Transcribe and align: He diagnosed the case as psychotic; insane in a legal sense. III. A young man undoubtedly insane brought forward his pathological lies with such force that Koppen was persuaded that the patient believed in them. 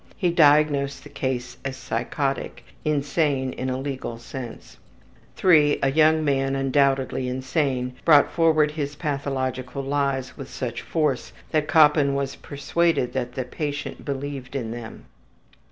He 0.17 0.31
diagnosed 0.31 1.03
the 1.03 1.09
case 1.11 1.57
as 1.63 1.77
psychotic; 1.77 2.65
insane 2.83 3.53
in 3.53 3.69
a 3.69 3.77
legal 3.77 4.17
sense. 4.17 4.77
III. 5.45 5.77
A 5.83 5.91
young 5.91 6.25
man 6.25 6.55
undoubtedly 6.55 7.29
insane 7.29 7.93
brought 8.03 8.31
forward 8.31 8.71
his 8.71 8.95
pathological 8.95 9.83
lies 9.83 10.35
with 10.35 10.49
such 10.49 10.81
force 10.81 11.33
that 11.51 11.67
Koppen 11.67 12.15
was 12.15 12.35
persuaded 12.35 13.13
that 13.13 13.33
the 13.33 13.43
patient 13.45 14.03
believed 14.03 14.55
in 14.55 14.71
them. 14.71 15.05